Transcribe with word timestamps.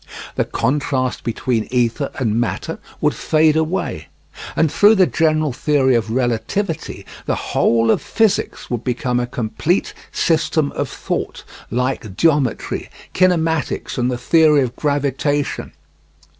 The 0.33 0.45
contrast 0.45 1.23
between 1.23 1.67
ether 1.69 2.09
and 2.15 2.39
matter 2.39 2.79
would 3.01 3.13
fade 3.13 3.55
away, 3.55 4.07
and, 4.55 4.71
through 4.71 4.95
the 4.95 5.05
general 5.05 5.53
theory 5.53 5.93
of 5.93 6.09
relativity, 6.09 7.05
the 7.27 7.35
whole 7.35 7.91
of 7.91 8.01
physics 8.01 8.67
would 8.71 8.83
become 8.83 9.19
a 9.19 9.27
complete 9.27 9.93
system 10.11 10.71
of 10.71 10.89
thought, 10.89 11.43
like 11.69 12.17
geometry, 12.17 12.89
kinematics, 13.13 13.95
and 13.99 14.09
the 14.09 14.17
theory 14.17 14.61
of 14.63 14.75
gravitation. 14.75 15.71